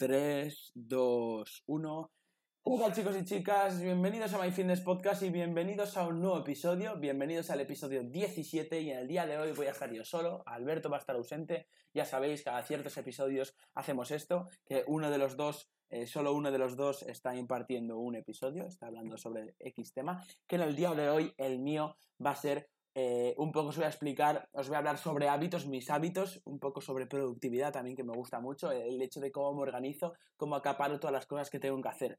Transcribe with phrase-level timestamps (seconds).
[0.00, 2.12] 3, 2, 1.
[2.62, 6.96] Hola chicos y chicas, bienvenidos a My Fitness Podcast y bienvenidos a un nuevo episodio,
[6.96, 10.42] bienvenidos al episodio 17 y en el día de hoy voy a estar yo solo,
[10.46, 15.18] Alberto va a estar ausente, ya sabéis, cada ciertos episodios hacemos esto, que uno de
[15.18, 19.54] los dos, eh, solo uno de los dos está impartiendo un episodio, está hablando sobre
[19.58, 21.94] X tema, que en el día de hoy el mío
[22.24, 25.28] va a ser eh, un poco os voy a explicar, os voy a hablar sobre
[25.28, 29.30] hábitos, mis hábitos, un poco sobre productividad también que me gusta mucho, el hecho de
[29.30, 32.18] cómo me organizo, cómo acaparo todas las cosas que tengo que hacer.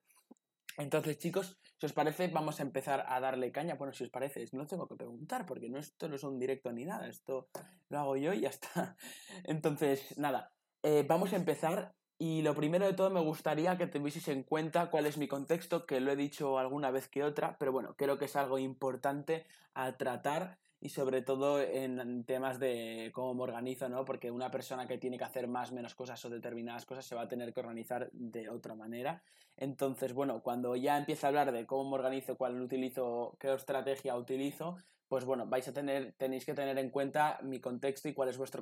[0.77, 3.75] Entonces, chicos, si os parece, vamos a empezar a darle caña.
[3.75, 6.71] Bueno, si os parece, no tengo que preguntar, porque no, esto no es un directo
[6.71, 7.49] ni nada, esto
[7.89, 8.95] lo hago yo y ya está.
[9.43, 10.53] Entonces, nada,
[10.83, 11.93] eh, vamos a empezar.
[12.23, 15.87] Y lo primero de todo me gustaría que tuvieseis en cuenta cuál es mi contexto,
[15.87, 19.47] que lo he dicho alguna vez que otra, pero bueno, creo que es algo importante
[19.73, 24.05] a tratar y sobre todo en temas de cómo me organizo, ¿no?
[24.05, 27.23] Porque una persona que tiene que hacer más, menos cosas o determinadas cosas se va
[27.23, 29.23] a tener que organizar de otra manera.
[29.57, 34.15] Entonces, bueno, cuando ya empiece a hablar de cómo me organizo, cuál utilizo, qué estrategia
[34.15, 38.29] utilizo, pues bueno, vais a tener, tenéis que tener en cuenta mi contexto y cuál
[38.29, 38.61] es vuestro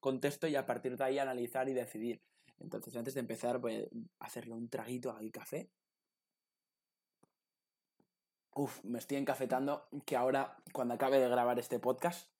[0.00, 2.22] contexto y a partir de ahí analizar y decidir.
[2.58, 3.88] Entonces, antes de empezar, voy
[4.18, 5.70] a hacerle un traguito al café.
[8.56, 12.30] Uf, me estoy encafetando que ahora, cuando acabe de grabar este podcast,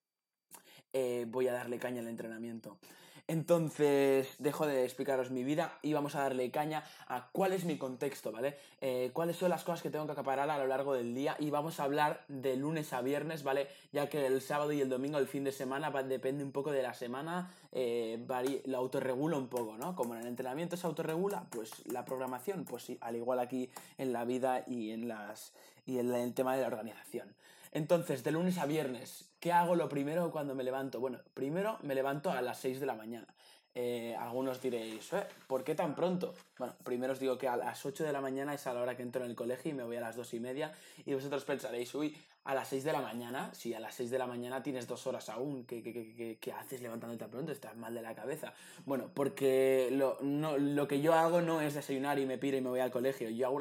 [0.93, 2.79] eh, voy a darle caña al entrenamiento.
[3.27, 7.79] Entonces, dejo de explicaros mi vida y vamos a darle caña a cuál es mi
[7.79, 8.59] contexto, ¿vale?
[8.83, 11.49] Eh, cuáles son las cosas que tengo que acaparar a lo largo del día y
[11.49, 13.69] vamos a hablar de lunes a viernes, ¿vale?
[13.93, 16.83] Ya que el sábado y el domingo, el fin de semana, depende un poco de
[16.83, 18.23] la semana, eh,
[18.67, 19.97] lo autorregula un poco, ¿no?
[19.97, 24.13] Como en el entrenamiento se autorregula, pues la programación, pues sí, al igual aquí en
[24.13, 25.55] la vida y en, las,
[25.87, 27.35] y en el tema de la organización.
[27.75, 31.01] Entonces, de lunes a viernes, ¿qué hago lo primero cuando me levanto?
[31.01, 33.27] Bueno, primero me levanto a las 6 de la mañana.
[33.75, 35.27] Eh, algunos diréis, ¿eh?
[35.49, 36.35] ¿por qué tan pronto?
[36.57, 38.97] Bueno, primero os digo que a las 8 de la mañana es a la hora
[38.97, 40.73] que entro en el colegio y me voy a las 2 y media.
[41.05, 44.19] Y vosotros pensaréis, uy, a las 6 de la mañana, si a las 6 de
[44.19, 47.51] la mañana tienes dos horas aún, ¿qué, qué, qué, haces levantándote tan pronto?
[47.51, 48.53] Estás mal de la cabeza.
[48.87, 52.61] Bueno, porque lo, no, lo que yo hago no es desayunar y me piro y
[52.61, 53.31] me voy al colegio.
[53.31, 53.59] Yo hago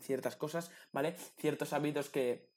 [0.00, 1.16] ciertas cosas, ¿vale?
[1.38, 2.51] Ciertos hábitos que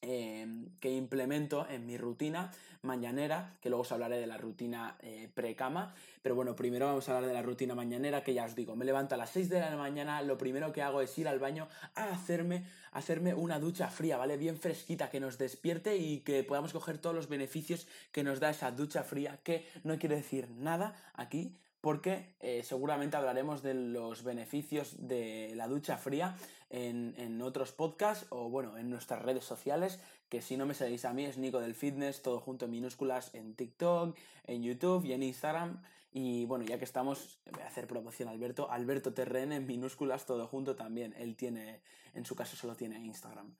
[0.00, 5.28] Em, que implemento en mi rutina mañanera, que luego os hablaré de la rutina eh,
[5.34, 5.92] pre-cama,
[6.22, 8.84] pero bueno, primero vamos a hablar de la rutina mañanera, que ya os digo, me
[8.84, 11.66] levanto a las 6 de la mañana, lo primero que hago es ir al baño
[11.96, 14.36] a hacerme, hacerme una ducha fría, ¿vale?
[14.36, 18.50] Bien fresquita, que nos despierte y que podamos coger todos los beneficios que nos da
[18.50, 24.24] esa ducha fría, que no quiere decir nada aquí, porque eh, seguramente hablaremos de los
[24.24, 26.36] beneficios de la ducha fría
[26.70, 31.04] en, en, otros podcasts o bueno, en nuestras redes sociales, que si no me seguís
[31.04, 35.12] a mí es Nico del Fitness, todo junto en minúsculas en TikTok, en YouTube y
[35.12, 35.80] en Instagram.
[36.12, 40.26] Y bueno, ya que estamos, voy a hacer promoción a Alberto, Alberto TRN en minúsculas,
[40.26, 41.14] todo junto también.
[41.18, 41.80] Él tiene,
[42.14, 43.54] en su caso solo tiene Instagram.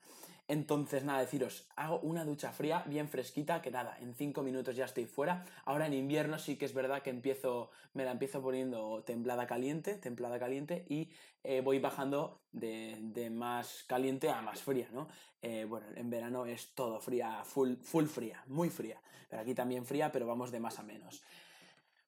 [0.49, 4.85] Entonces, nada, deciros, hago una ducha fría, bien fresquita, que nada, en 5 minutos ya
[4.85, 5.45] estoy fuera.
[5.63, 9.93] Ahora en invierno sí que es verdad que empiezo, me la empiezo poniendo templada caliente,
[9.93, 11.07] templada caliente, y
[11.43, 15.07] eh, voy bajando de, más caliente a más fría, ¿no?
[15.39, 18.99] Eh, bueno, en verano es todo fría, full, full fría, muy fría.
[19.29, 21.21] Pero aquí también fría, pero vamos de más a menos.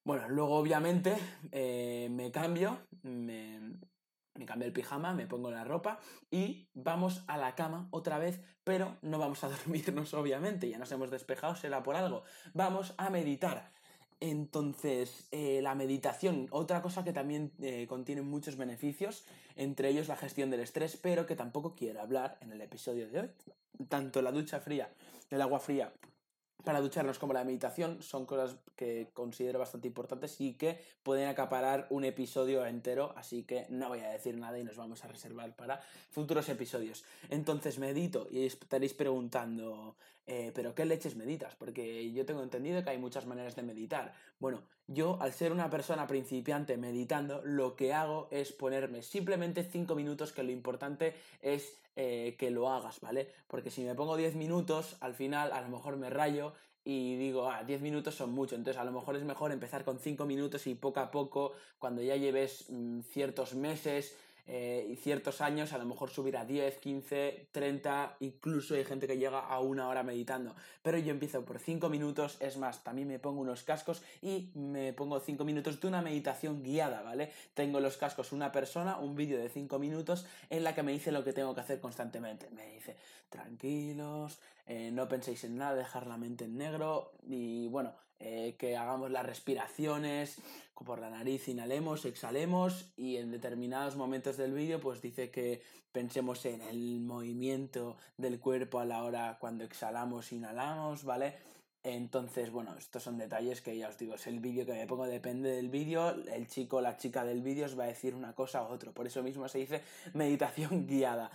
[0.02, 1.16] Bueno, luego obviamente
[1.52, 3.60] eh, me cambio, me,
[4.34, 5.98] me cambio el pijama, me pongo la ropa
[6.30, 10.90] y vamos a la cama otra vez, pero no vamos a dormirnos obviamente, ya nos
[10.92, 12.24] hemos despejado, será por algo.
[12.54, 13.70] Vamos a meditar.
[14.20, 19.24] Entonces, eh, la meditación, otra cosa que también eh, contiene muchos beneficios,
[19.56, 23.20] entre ellos la gestión del estrés, pero que tampoco quiero hablar en el episodio de
[23.20, 23.30] hoy.
[23.88, 24.88] Tanto la ducha fría,
[25.28, 25.92] el agua fría
[26.64, 31.86] para ducharnos como la meditación son cosas que considero bastante importantes y que pueden acaparar
[31.90, 35.54] un episodio entero, así que no voy a decir nada y nos vamos a reservar
[35.54, 35.80] para
[36.10, 37.04] futuros episodios.
[37.30, 39.96] Entonces medito y estaréis preguntando,
[40.26, 41.54] eh, ¿pero qué leches meditas?
[41.56, 44.14] Porque yo tengo entendido que hay muchas maneras de meditar.
[44.38, 49.94] Bueno, yo al ser una persona principiante meditando, lo que hago es ponerme simplemente 5
[49.94, 53.28] minutos, que lo importante es eh, que lo hagas, ¿vale?
[53.48, 56.52] Porque si me pongo 10 minutos, al final a lo mejor me rayo
[56.84, 59.98] y digo, ah, 10 minutos son mucho, entonces a lo mejor es mejor empezar con
[59.98, 64.16] 5 minutos y poco a poco, cuando ya lleves mm, ciertos meses,
[64.46, 69.06] eh, y ciertos años a lo mejor subir a 10, 15, 30, incluso hay gente
[69.06, 70.54] que llega a una hora meditando.
[70.82, 74.92] Pero yo empiezo por 5 minutos, es más, también me pongo unos cascos y me
[74.92, 77.30] pongo 5 minutos de una meditación guiada, ¿vale?
[77.54, 81.12] Tengo los cascos una persona, un vídeo de 5 minutos en la que me dice
[81.12, 82.50] lo que tengo que hacer constantemente.
[82.50, 82.96] Me dice,
[83.28, 88.76] tranquilos, eh, no penséis en nada, dejar la mente en negro y bueno, eh, que
[88.76, 90.40] hagamos las respiraciones,
[90.84, 96.44] por la nariz inhalemos, exhalemos y en determinados momentos del vídeo pues dice que pensemos
[96.46, 101.34] en el movimiento del cuerpo a la hora cuando exhalamos, inhalamos, ¿vale?
[101.84, 105.04] Entonces, bueno, estos son detalles que ya os digo, es el vídeo que me pongo,
[105.04, 108.34] depende del vídeo, el chico o la chica del vídeo os va a decir una
[108.34, 109.82] cosa u otro, por eso mismo se dice
[110.14, 111.32] meditación guiada.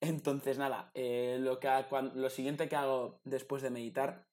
[0.00, 1.68] Entonces, nada, eh, lo, que,
[2.14, 4.27] lo siguiente que hago después de meditar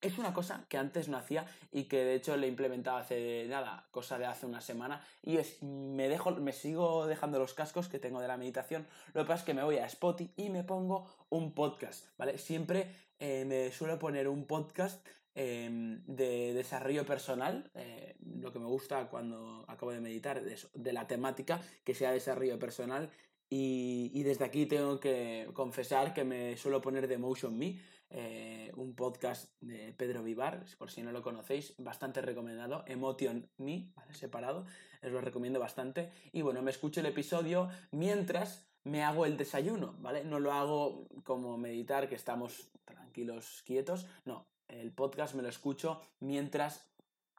[0.00, 3.46] es una cosa que antes no hacía y que de hecho le he implementado hace
[3.48, 7.88] nada, cosa de hace una semana, y es me dejo, me sigo dejando los cascos
[7.88, 8.86] que tengo de la meditación.
[9.12, 12.38] Lo que pasa es que me voy a Spotify y me pongo un podcast, ¿vale?
[12.38, 15.04] Siempre eh, me suelo poner un podcast
[15.34, 20.92] em, de desarrollo personal, eh, lo que me gusta cuando acabo de meditar, de, de
[20.92, 23.10] la temática, que sea desarrollo personal
[23.50, 27.78] y, desde aquí tengo que confesar que me suelo poner de Motion Me,
[28.10, 33.90] eh, un podcast de Pedro Vivar, por si no lo conocéis, bastante recomendado, Emotion Me,
[33.94, 34.14] ¿vale?
[34.14, 34.66] separado,
[35.02, 36.10] os lo recomiendo bastante.
[36.32, 40.24] Y bueno, me escucho el episodio mientras me hago el desayuno, ¿vale?
[40.24, 46.00] No lo hago como meditar, que estamos tranquilos, quietos, no, el podcast me lo escucho
[46.20, 46.86] mientras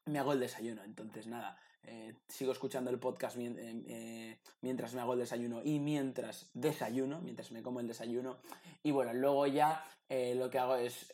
[0.06, 0.84] me hago el desayuno.
[0.84, 3.54] Entonces, nada, eh, sigo escuchando el podcast eh,
[3.88, 8.38] eh, mientras me hago el desayuno y mientras desayuno, mientras me como el desayuno.
[8.84, 11.12] Y bueno, luego ya lo que hago es,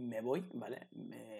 [0.00, 0.86] me voy, ¿vale?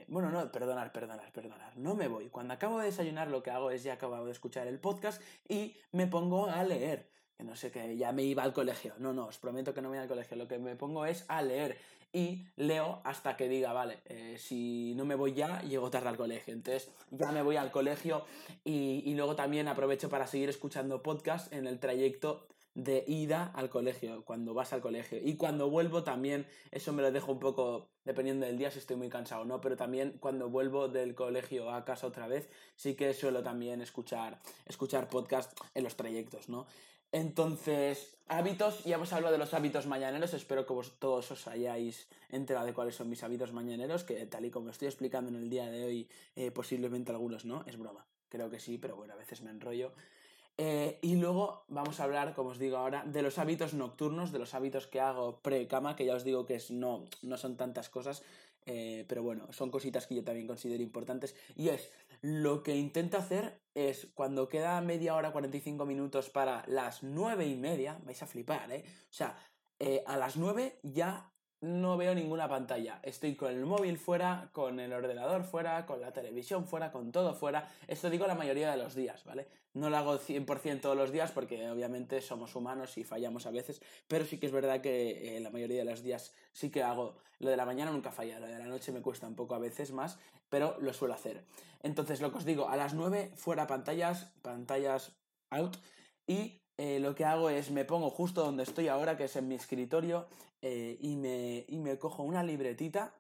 [0.09, 2.29] bueno, no, perdonar, perdonar, perdonar, no me voy.
[2.29, 5.77] Cuando acabo de desayunar lo que hago es ya acabo de escuchar el podcast y
[5.93, 8.95] me pongo a leer que no sé, que ya me iba al colegio.
[8.99, 10.37] No, no, os prometo que no me voy al colegio.
[10.37, 11.77] Lo que me pongo es a leer
[12.13, 16.17] y leo hasta que diga, vale, eh, si no me voy ya, llego tarde al
[16.17, 16.55] colegio.
[16.55, 18.25] Entonces ya me voy al colegio
[18.65, 23.71] y, y luego también aprovecho para seguir escuchando podcast en el trayecto de ida al
[23.71, 25.19] colegio, cuando vas al colegio.
[25.23, 28.97] Y cuando vuelvo también, eso me lo dejo un poco dependiendo del día si estoy
[28.97, 32.95] muy cansado o no, pero también cuando vuelvo del colegio a casa otra vez, sí
[32.95, 36.67] que suelo también escuchar, escuchar podcast en los trayectos, ¿no?
[37.13, 42.09] Entonces, hábitos, ya hemos hablado de los hábitos mañaneros, espero que vos todos os hayáis
[42.31, 45.49] enterado de cuáles son mis hábitos mañaneros, que tal y como estoy explicando en el
[45.49, 49.17] día de hoy, eh, posiblemente algunos no, es broma, creo que sí, pero bueno, a
[49.17, 49.93] veces me enrollo.
[50.59, 54.39] Eh, y luego vamos a hablar, como os digo ahora, de los hábitos nocturnos, de
[54.39, 57.91] los hábitos que hago pre-cama, que ya os digo que es, no, no son tantas
[57.91, 58.23] cosas,
[58.67, 61.35] eh, pero bueno, son cositas que yo también considero importantes.
[61.55, 67.03] Y es, lo que intento hacer es, cuando queda media hora, 45 minutos para las
[67.03, 68.85] nueve y media, vais a flipar, ¿eh?
[69.11, 69.37] O sea,
[69.79, 71.31] eh, a las 9 ya
[71.61, 73.01] no veo ninguna pantalla.
[73.03, 77.35] Estoy con el móvil fuera, con el ordenador fuera, con la televisión fuera, con todo
[77.35, 77.69] fuera.
[77.89, 79.47] Esto digo la mayoría de los días, ¿vale?
[79.75, 83.81] No lo hago 100% todos los días porque obviamente somos humanos y fallamos a veces,
[84.09, 87.17] pero sí que es verdad que eh, la mayoría de los días sí que hago.
[87.39, 89.59] Lo de la mañana nunca falla, lo de la noche me cuesta un poco a
[89.59, 90.19] veces más,
[90.49, 91.45] pero lo suelo hacer.
[91.83, 95.13] Entonces, lo que os digo, a las 9 fuera pantallas, pantallas
[95.51, 95.77] out
[96.27, 99.49] y eh, lo que hago es me pongo justo donde estoy ahora, que es en
[99.49, 100.27] mi escritorio,
[100.69, 103.15] eh, y, me, y me cojo una libretita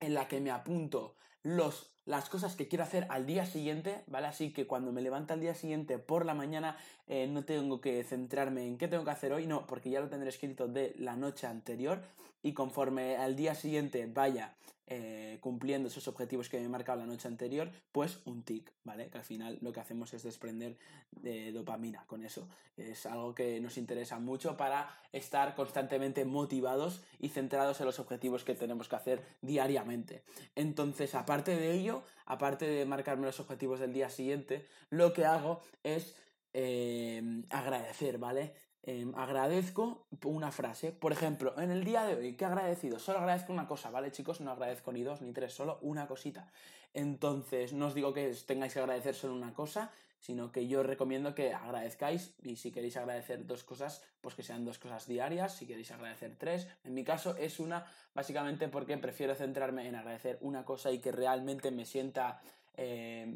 [0.00, 4.26] en la que me apunto los las cosas que quiero hacer al día siguiente, ¿vale?
[4.26, 6.76] Así que cuando me levanto al día siguiente por la mañana
[7.06, 10.10] eh, no tengo que centrarme en qué tengo que hacer hoy, no, porque ya lo
[10.10, 12.02] tendré escrito de la noche anterior
[12.42, 14.54] y conforme al día siguiente vaya
[14.86, 19.08] eh, cumpliendo esos objetivos que me he marcado la noche anterior, pues un tic, ¿vale?
[19.08, 20.76] Que al final lo que hacemos es desprender
[21.10, 22.46] de dopamina con eso.
[22.76, 28.44] Es algo que nos interesa mucho para estar constantemente motivados y centrados en los objetivos
[28.44, 30.22] que tenemos que hacer diariamente.
[30.54, 35.62] Entonces, aparte de ello, aparte de marcarme los objetivos del día siguiente, lo que hago
[35.82, 36.14] es
[36.52, 38.52] em, agradecer, ¿vale?
[38.86, 40.92] Em, agradezco una frase.
[40.92, 42.98] Por ejemplo, en el día de hoy, ¿qué agradecido?
[42.98, 44.42] Solo agradezco una cosa, ¿vale, chicos?
[44.42, 46.50] No agradezco ni dos ni tres, solo una cosita.
[46.92, 51.34] Entonces, no os digo que tengáis que agradecer solo una cosa, sino que yo recomiendo
[51.34, 55.66] que agradezcáis y si queréis agradecer dos cosas, pues que sean dos cosas diarias, si
[55.66, 56.68] queréis agradecer tres.
[56.84, 61.10] En mi caso es una, básicamente porque prefiero centrarme en agradecer una cosa y que
[61.10, 62.42] realmente me sienta...
[62.76, 63.34] Eh,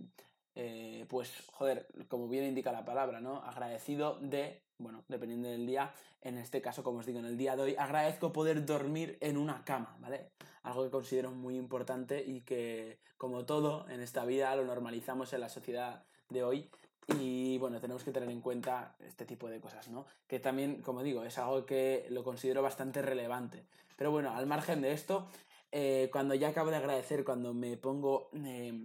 [0.61, 3.45] eh, pues, joder, como bien indica la palabra, ¿no?
[3.45, 7.57] Agradecido de, bueno, dependiendo del día, en este caso, como os digo, en el día
[7.57, 10.31] de hoy, agradezco poder dormir en una cama, ¿vale?
[10.63, 15.41] Algo que considero muy importante y que, como todo en esta vida, lo normalizamos en
[15.41, 16.71] la sociedad de hoy
[17.17, 20.05] y bueno, tenemos que tener en cuenta este tipo de cosas, ¿no?
[20.27, 23.65] Que también, como digo, es algo que lo considero bastante relevante.
[23.97, 25.27] Pero bueno, al margen de esto,
[25.73, 28.85] eh, cuando ya acabo de agradecer, cuando me pongo eh,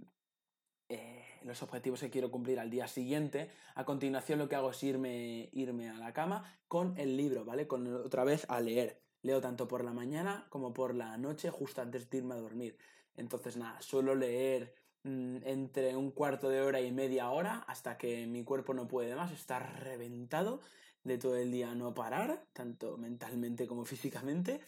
[0.88, 4.82] eh, los objetivos que quiero cumplir al día siguiente, a continuación lo que hago es
[4.82, 7.66] irme, irme a la cama con el libro, ¿vale?
[7.66, 9.00] Con otra vez a leer.
[9.22, 12.76] Leo tanto por la mañana como por la noche, justo antes de irme a dormir.
[13.16, 14.74] Entonces, nada, suelo leer
[15.04, 19.14] mm, entre un cuarto de hora y media hora hasta que mi cuerpo no puede
[19.14, 20.60] más, estar reventado
[21.04, 24.60] de todo el día no parar, tanto mentalmente como físicamente.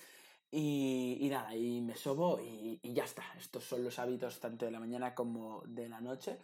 [0.51, 3.25] Y, nada, y me sobo y, ya está.
[3.39, 6.39] Estos son los hábitos tanto de la mañana como de la noche.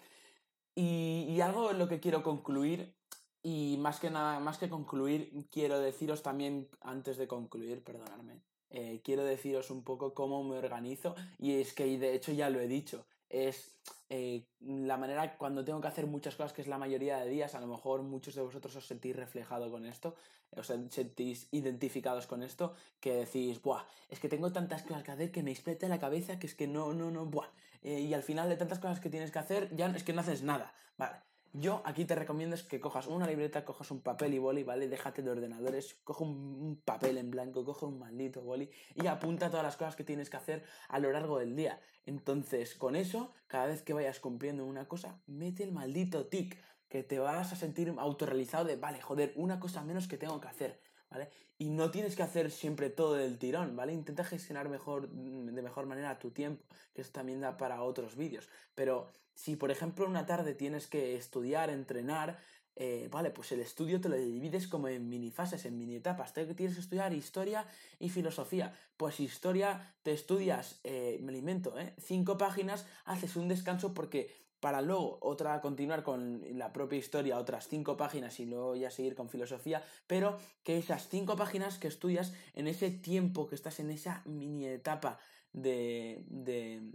[0.74, 2.94] Y, algo en lo que quiero concluir,
[3.42, 9.00] y más que nada, más que concluir, quiero deciros también, antes de concluir, perdonadme, eh,
[9.04, 11.14] quiero deciros un poco cómo me organizo.
[11.38, 13.74] Y es que de hecho ya lo he dicho es
[14.10, 17.54] eh, la manera cuando tengo que hacer muchas cosas, que es la mayoría de días,
[17.54, 20.14] a lo mejor muchos de vosotros os sentís reflejado con esto,
[20.54, 25.32] os sentís identificados con esto, que decís, buah, es que tengo tantas cosas que hacer
[25.32, 27.48] que me explota la cabeza, que es que no, no, no, buah,
[27.82, 30.20] eh, y al final de tantas cosas que tienes que hacer, ya es que no
[30.20, 31.16] haces nada, vale.
[31.54, 34.88] Yo aquí te recomiendo es que cojas una libreta, cojas un papel y boli, ¿vale?
[34.88, 39.62] Déjate de ordenadores, coge un, papel en blanco, coge un maldito boli y apunta todas
[39.62, 41.78] las cosas que tienes que hacer a lo largo del día.
[42.06, 46.56] Entonces, con eso, cada vez que vayas cumpliendo una cosa, mete el maldito tic,
[46.88, 50.48] que te vas a sentir autorrealizado de, vale, joder, una cosa menos que tengo que
[50.48, 50.80] hacer.
[51.12, 51.28] ¿Vale?
[51.58, 53.92] Y no tienes que hacer siempre todo del tirón, ¿vale?
[53.92, 56.64] Intenta gestionar mejor, de mejor manera tu tiempo,
[56.94, 58.48] que eso también da para otros vídeos.
[58.74, 62.38] Pero si, por ejemplo, una tarde tienes que estudiar, entrenar,
[62.76, 66.32] eh, vale, pues el estudio te lo divides como en mini fases, en mini etapas.
[66.32, 67.66] Tienes que estudiar historia
[67.98, 68.74] y filosofía.
[68.96, 71.94] Pues historia te estudias, eh, me alimento, ¿eh?
[71.98, 77.66] Cinco páginas, haces un descanso porque para luego otra continuar con la propia historia, otras
[77.66, 82.32] cinco páginas y luego ya seguir con filosofía, pero que esas cinco páginas que estudias
[82.54, 85.18] en ese tiempo que estás en esa mini etapa
[85.52, 86.92] de, de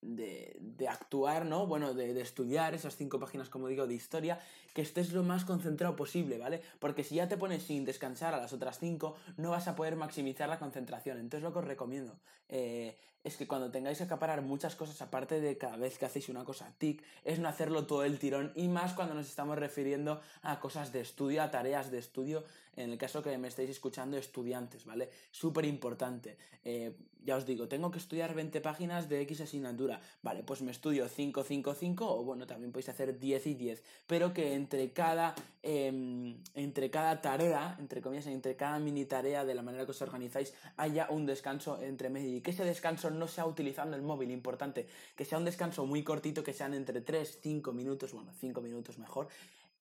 [0.00, 1.66] de, actuar, ¿no?
[1.66, 4.38] Bueno, de, estudiar esas cinco páginas, como digo, de historia,
[4.74, 6.62] que estés lo más concentrado posible, ¿vale?
[6.78, 9.96] Porque si ya te pones sin descansar a las otras cinco, no vas a poder
[9.96, 11.18] maximizar la concentración.
[11.18, 15.40] Entonces lo que os recomiendo eh, es que cuando tengáis que acaparar muchas cosas, aparte
[15.40, 18.68] de cada vez que hacéis una cosa tic, es no hacerlo todo el tirón y
[18.68, 22.44] más cuando nos estamos refiriendo a cosas de estudio, a tareas de estudio,
[22.76, 25.10] en el caso que me estéis escuchando, estudiantes, ¿vale?
[25.30, 26.36] Súper importante.
[26.64, 30.00] Eh, ya os digo, tengo que estudiar 20 páginas de X asignatura.
[30.22, 33.82] Vale, pues me estudio 5, 5, 5 o bueno, también podéis hacer 10 y 10,
[34.06, 39.54] pero que entre cada, em, entre cada tarea, entre comillas, entre cada mini tarea, de
[39.54, 43.46] la manera que os organizáis, haya un descanso entre medio que ese descanso no sea
[43.46, 47.72] utilizando el móvil, importante, que sea un descanso muy cortito, que sean entre 3, 5
[47.72, 49.28] minutos, bueno, 5 minutos mejor,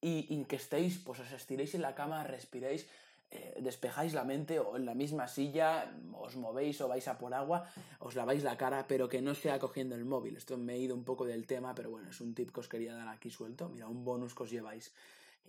[0.01, 2.85] y, y, que estéis, pues os estiréis en la cama, respiréis,
[3.29, 7.33] eh, despejáis la mente o en la misma silla, os movéis o vais a por
[7.33, 7.67] agua,
[7.99, 10.37] os laváis la cara, pero que no sea cogiendo el móvil.
[10.37, 12.69] Esto me he ido un poco del tema, pero bueno, es un tip que os
[12.69, 13.67] quería dar aquí suelto.
[13.67, 14.93] Mira, un bonus que os lleváis.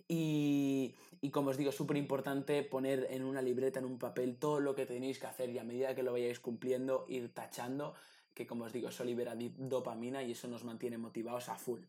[0.07, 4.59] Y, y, como os digo, súper importante poner en una libreta, en un papel, todo
[4.59, 7.93] lo que tenéis que hacer y a medida que lo vayáis cumpliendo, ir tachando,
[8.33, 11.81] que como os digo, eso libera dopamina y eso nos mantiene motivados a full.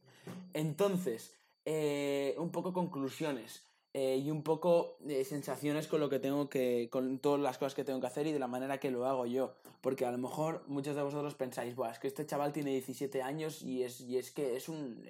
[0.53, 3.63] Entonces, eh, un poco conclusiones.
[3.93, 7.75] Eh, y un poco de sensaciones con lo que tengo que, con todas las cosas
[7.75, 9.55] que tengo que hacer y de la manera que lo hago yo.
[9.81, 13.21] Porque a lo mejor muchos de vosotros pensáis, Buah, es que este chaval tiene 17
[13.23, 15.05] años y es, y es que es un,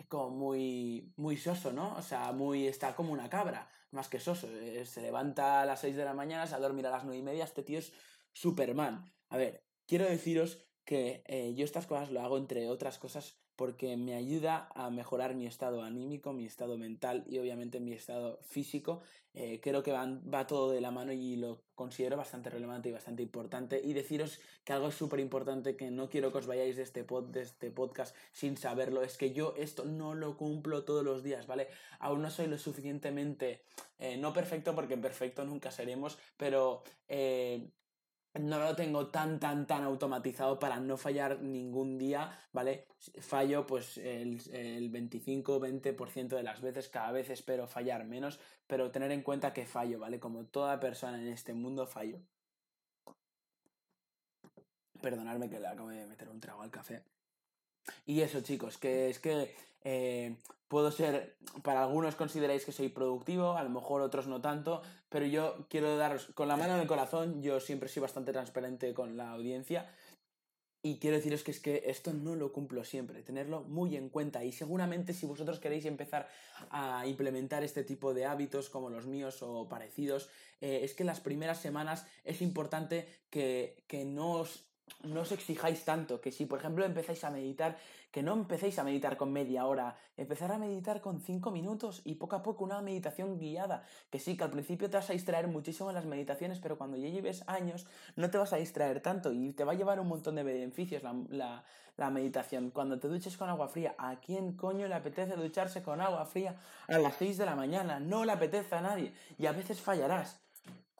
[0.00, 1.94] es como muy, muy soso, ¿no?
[1.94, 4.48] O sea, muy, está como una cabra, más que soso.
[4.50, 7.04] Eh, se levanta a las 6 de la mañana, se va a dormir a las
[7.04, 7.92] 9 y media, este tío es
[8.32, 9.04] Superman.
[9.28, 13.98] A ver, quiero deciros que eh, yo estas cosas lo hago entre otras cosas porque
[13.98, 19.02] me ayuda a mejorar mi estado anímico, mi estado mental y obviamente mi estado físico.
[19.34, 23.22] Eh, creo que va todo de la mano y lo considero bastante relevante y bastante
[23.22, 23.78] importante.
[23.84, 27.24] Y deciros que algo súper importante que no quiero que os vayáis de este, pod,
[27.24, 31.46] de este podcast sin saberlo es que yo esto no lo cumplo todos los días,
[31.46, 31.68] ¿vale?
[31.98, 33.60] Aún no soy lo suficientemente,
[33.98, 36.82] eh, no perfecto porque perfecto nunca seremos, pero
[38.34, 42.86] no lo tengo tan, tan, tan automatizado para no fallar ningún día, ¿vale?
[43.20, 49.10] Fallo pues el, el 25-20% de las veces, cada vez espero fallar menos, pero tener
[49.10, 50.20] en cuenta que fallo, ¿vale?
[50.20, 52.20] Como toda persona en este mundo fallo.
[55.02, 57.02] Perdonadme que le acabo de meter un trago al café.
[58.06, 60.36] Y eso, chicos, que es que eh,
[60.68, 65.26] puedo ser, para algunos consideráis que soy productivo, a lo mejor otros no tanto, pero
[65.26, 69.16] yo quiero daros con la mano en el corazón, yo siempre soy bastante transparente con
[69.16, 69.90] la audiencia.
[70.82, 74.44] Y quiero deciros que es que esto no lo cumplo siempre, tenerlo muy en cuenta.
[74.44, 76.26] Y seguramente si vosotros queréis empezar
[76.70, 80.30] a implementar este tipo de hábitos como los míos o parecidos,
[80.62, 84.69] eh, es que las primeras semanas es importante que, que no os
[85.02, 87.78] no os exijáis tanto, que si por ejemplo empezáis a meditar,
[88.10, 92.16] que no empecéis a meditar con media hora, empezar a meditar con cinco minutos y
[92.16, 95.48] poco a poco una meditación guiada, que sí, que al principio te vas a distraer
[95.48, 99.32] muchísimo en las meditaciones, pero cuando ya lleves años no te vas a distraer tanto
[99.32, 101.64] y te va a llevar un montón de beneficios la,
[101.96, 102.70] la meditación.
[102.70, 106.56] Cuando te duches con agua fría, ¿a quién coño le apetece ducharse con agua fría
[106.88, 108.00] a las 6 de la mañana?
[108.00, 110.40] No le apetece a nadie y a veces fallarás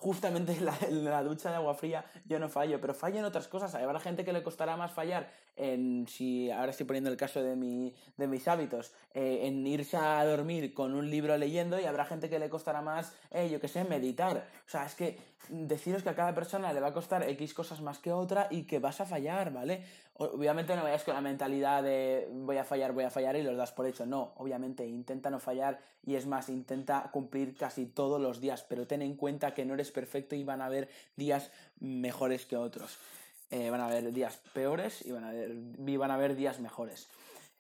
[0.01, 0.57] justamente
[0.89, 3.75] en la, ducha de agua fría yo no fallo, pero fallo en otras cosas.
[3.75, 7.55] Habrá gente que le costará más fallar en, si ahora estoy poniendo el caso de,
[7.55, 12.07] mi, de mis hábitos, eh, en irse a dormir con un libro leyendo y habrá
[12.07, 14.47] gente que le costará más, eh, yo qué sé, meditar.
[14.67, 17.81] O sea, es que deciros que a cada persona le va a costar X cosas
[17.81, 19.85] más que otra y que vas a fallar, ¿vale?
[20.15, 23.57] Obviamente no vayas con la mentalidad de voy a fallar, voy a fallar y los
[23.57, 24.05] das por hecho.
[24.05, 28.87] No, obviamente intenta no fallar y es más, intenta cumplir casi todos los días, pero
[28.87, 32.99] ten en cuenta que no eres perfecto y van a haber días mejores que otros.
[33.51, 37.09] Eh, van a haber días peores y van a haber, van a haber días mejores.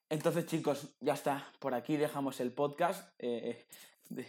[0.08, 1.46] Entonces, chicos, ya está.
[1.58, 3.08] Por aquí dejamos el podcast.
[3.18, 3.64] Eh,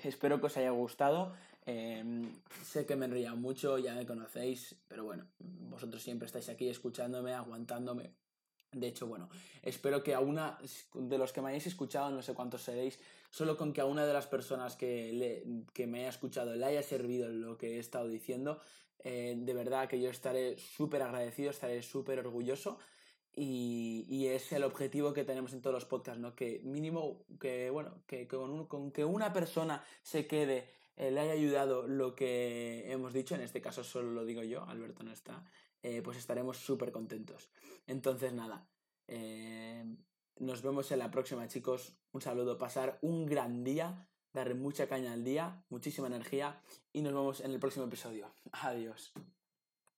[0.03, 1.33] espero que os haya gustado.
[1.65, 2.27] Em,
[2.63, 7.33] sé que me enría mucho, ya me conocéis, pero bueno, vosotros siempre estáis aquí escuchándome,
[7.33, 8.13] aguantándome.
[8.71, 9.29] De hecho, bueno,
[9.61, 10.57] espero que a una
[10.93, 12.99] de los que me hayáis escuchado, no sé cuántos seréis,
[13.29, 16.81] solo con que a una de las personas que, que me haya escuchado le haya
[16.81, 18.61] servido lo que he estado diciendo,
[19.03, 22.79] eh, de verdad que yo estaré súper agradecido, estaré súper orgulloso.
[23.33, 26.35] Y, y, es el objetivo que tenemos en todos los podcasts, ¿no?
[26.35, 30.67] Que mínimo, que bueno, que, con, con, que una persona se quede,
[31.09, 35.01] le haya ayudado lo que hemos dicho, en este caso solo lo digo yo, Alberto
[35.03, 35.43] no está,
[35.81, 37.49] eh, pues estaremos súper contentos.
[37.87, 38.67] Entonces, nada,
[39.07, 39.83] eh,
[40.37, 41.95] nos vemos en la próxima, chicos.
[42.11, 46.61] Un saludo, pasar un gran día, darle mucha caña al día, muchísima energía
[46.93, 48.31] y nos vemos en el próximo episodio.
[48.51, 49.13] Adiós.